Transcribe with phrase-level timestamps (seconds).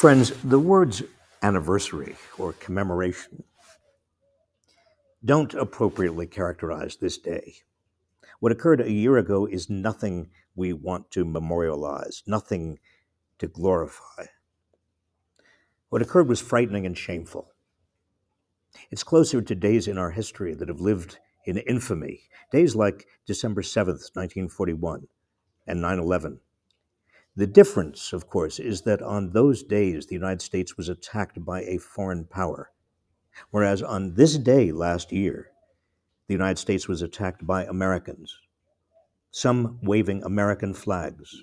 [0.00, 1.02] Friends, the words
[1.42, 3.42] anniversary or commemoration
[5.22, 7.56] don't appropriately characterize this day.
[8.38, 12.78] What occurred a year ago is nothing we want to memorialize, nothing
[13.40, 14.24] to glorify.
[15.90, 17.52] What occurred was frightening and shameful.
[18.90, 23.60] It's closer to days in our history that have lived in infamy, days like December
[23.60, 25.08] 7th, 1941,
[25.66, 26.40] and 9 11.
[27.40, 31.62] The difference, of course, is that on those days the United States was attacked by
[31.62, 32.70] a foreign power,
[33.50, 35.50] whereas on this day last year,
[36.26, 38.38] the United States was attacked by Americans,
[39.30, 41.34] some waving American flags,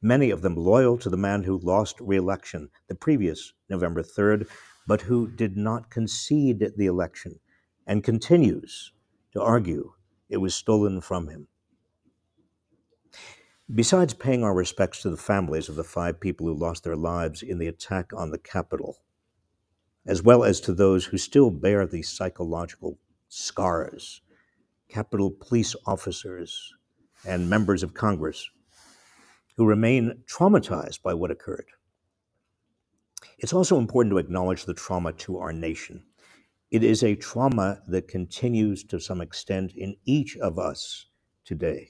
[0.00, 4.48] many of them loyal to the man who lost re election the previous November 3rd,
[4.86, 7.40] but who did not concede the election
[7.88, 8.92] and continues
[9.32, 9.94] to argue
[10.28, 11.48] it was stolen from him.
[13.74, 17.42] Besides paying our respects to the families of the five people who lost their lives
[17.42, 18.98] in the attack on the Capitol,
[20.04, 24.20] as well as to those who still bear the psychological scars,
[24.88, 26.74] Capitol police officers
[27.26, 28.50] and members of Congress
[29.56, 31.68] who remain traumatized by what occurred.
[33.38, 36.04] It's also important to acknowledge the trauma to our nation.
[36.70, 41.06] It is a trauma that continues to some extent in each of us
[41.46, 41.88] today.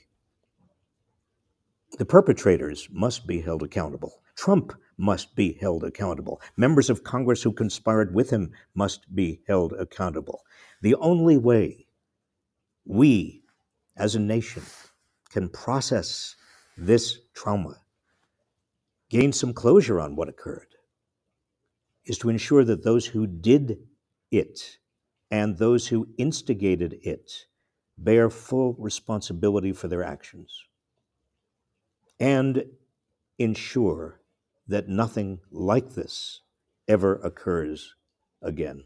[1.99, 4.23] The perpetrators must be held accountable.
[4.35, 6.41] Trump must be held accountable.
[6.57, 10.43] Members of Congress who conspired with him must be held accountable.
[10.81, 11.87] The only way
[12.87, 13.45] we
[13.95, 14.63] as a nation
[15.29, 16.35] can process
[16.79, 17.77] this trauma,
[19.11, 20.75] gain some closure on what occurred,
[22.07, 23.79] is to ensure that those who did
[24.31, 24.79] it
[25.31, 27.47] and those who instigated it
[27.99, 30.65] bear full responsibility for their actions
[32.21, 32.65] and
[33.39, 34.21] ensure
[34.69, 36.41] that nothing like this
[36.89, 37.95] ever occurs
[38.41, 38.85] again.